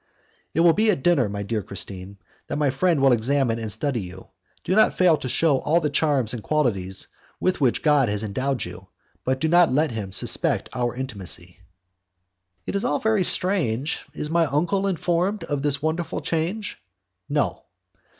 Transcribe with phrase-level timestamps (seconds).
[0.55, 2.17] "It will be at dinner, my dear Christine,
[2.47, 4.29] that my friend will examine and study you;
[4.63, 7.07] do not fail to shew all the charms and qualities
[7.39, 8.87] with which God has endowed you,
[9.23, 11.59] but do not let him suspect our intimacy."
[12.65, 13.99] "It is all very strange.
[14.15, 16.79] Is my uncle informed of this wonderful change?"
[17.29, 17.65] "No."